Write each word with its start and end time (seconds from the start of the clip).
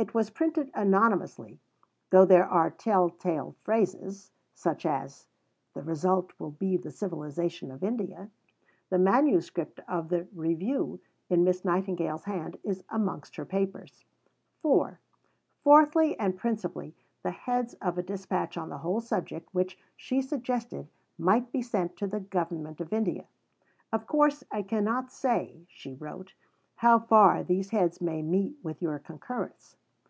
It 0.00 0.14
was 0.14 0.30
printed 0.30 0.70
anonymously, 0.74 1.58
though 2.10 2.24
there 2.24 2.46
are 2.46 2.70
tell 2.70 3.10
tale 3.10 3.56
phrases 3.64 4.30
(such 4.54 4.86
as 4.86 5.26
"The 5.74 5.82
result 5.82 6.32
will 6.38 6.52
be 6.52 6.76
the 6.76 6.92
civilization 6.92 7.72
of 7.72 7.82
India"); 7.82 8.30
the 8.90 8.98
manuscript 9.00 9.80
of 9.88 10.08
the 10.08 10.28
"review," 10.32 11.00
in 11.28 11.42
Miss 11.42 11.64
Nightingale's 11.64 12.26
hand, 12.26 12.58
is 12.62 12.84
amongst 12.88 13.34
her 13.34 13.44
papers. 13.44 14.04
(4) 14.62 15.00
Fourthly, 15.64 16.16
and 16.16 16.36
principally, 16.38 16.94
the 17.24 17.32
heads 17.32 17.74
of 17.82 17.98
a 17.98 18.02
dispatch 18.04 18.56
on 18.56 18.68
the 18.68 18.78
whole 18.78 19.00
subject 19.00 19.52
which, 19.52 19.80
she 19.96 20.22
suggested, 20.22 20.86
might 21.18 21.50
be 21.50 21.60
sent 21.60 21.96
to 21.96 22.06
the 22.06 22.20
Government 22.20 22.80
of 22.80 22.92
India. 22.92 23.24
"Of 23.92 24.06
course 24.06 24.44
I 24.52 24.62
cannot 24.62 25.10
say," 25.10 25.66
she 25.68 25.92
wrote, 25.94 26.34
"how 26.76 27.00
far 27.00 27.42
these 27.42 27.70
heads 27.70 28.00
may 28.00 28.22
meet 28.22 28.58
with 28.62 28.80
your 28.80 29.00
concurrence." 29.00 29.74